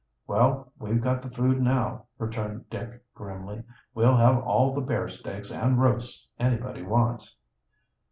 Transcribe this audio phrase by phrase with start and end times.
[0.25, 3.61] "Well, we've got the food now," returned Dick grimly.
[3.93, 7.35] "We'll have all the bear steaks and roasts anybody wants."